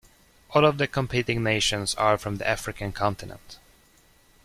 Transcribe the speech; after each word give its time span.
All 0.49 0.65
of 0.65 0.79
the 0.79 0.87
competing 0.87 1.43
nations 1.43 1.93
are 1.93 2.17
from 2.17 2.37
the 2.37 2.47
African 2.49 2.91
continent. 2.91 3.59